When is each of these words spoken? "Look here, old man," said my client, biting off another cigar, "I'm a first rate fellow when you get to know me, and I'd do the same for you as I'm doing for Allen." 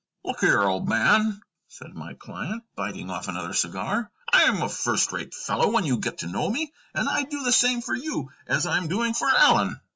"Look 0.23 0.39
here, 0.39 0.63
old 0.63 0.89
man," 0.89 1.43
said 1.67 1.93
my 1.93 2.15
client, 2.15 2.63
biting 2.75 3.11
off 3.11 3.27
another 3.27 3.53
cigar, 3.53 4.09
"I'm 4.33 4.63
a 4.63 4.67
first 4.67 5.11
rate 5.11 5.35
fellow 5.35 5.69
when 5.71 5.83
you 5.83 5.97
get 5.99 6.17
to 6.21 6.27
know 6.27 6.49
me, 6.49 6.73
and 6.95 7.07
I'd 7.07 7.29
do 7.29 7.43
the 7.43 7.51
same 7.51 7.81
for 7.83 7.93
you 7.93 8.31
as 8.47 8.65
I'm 8.65 8.87
doing 8.87 9.13
for 9.13 9.29
Allen." 9.29 9.79